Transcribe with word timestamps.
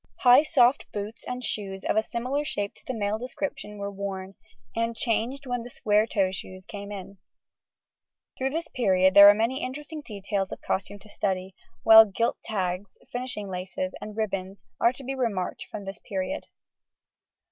High, 0.21 0.41
soft 0.41 0.91
boots 0.91 1.23
and 1.27 1.43
shoes 1.43 1.83
of 1.83 1.95
a 1.95 2.01
similar 2.01 2.43
shape 2.43 2.73
to 2.73 2.85
the 2.87 2.93
male 2.95 3.19
description 3.19 3.77
were 3.77 3.91
worn, 3.91 4.33
and 4.75 4.95
changed 4.95 5.45
when 5.45 5.61
the 5.61 5.69
square 5.69 6.07
toe 6.07 6.31
shoes 6.31 6.65
came 6.65 6.91
in. 6.91 7.19
Through 8.35 8.49
this 8.49 8.67
period 8.67 9.13
there 9.13 9.29
are 9.29 9.35
many 9.35 9.61
interesting 9.61 10.01
details 10.01 10.51
of 10.51 10.59
costume 10.61 10.97
to 10.97 11.07
study, 11.09 11.53
while 11.83 12.05
gilt 12.05 12.39
tags, 12.43 12.97
finishing 13.11 13.47
laces, 13.47 13.93
and 14.01 14.17
ribbons 14.17 14.63
are 14.79 14.91
to 14.91 15.03
be 15.03 15.13
remarked 15.13 15.67
from 15.69 15.85
this 15.85 15.99
period. 15.99 16.47